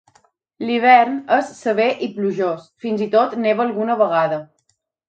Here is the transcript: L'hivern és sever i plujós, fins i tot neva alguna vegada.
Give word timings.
L'hivern 0.69 1.19
és 1.37 1.51
sever 1.59 1.89
i 2.09 2.09
plujós, 2.17 2.67
fins 2.87 3.07
i 3.09 3.13
tot 3.19 3.41
neva 3.47 3.67
alguna 3.71 4.03
vegada. 4.07 4.43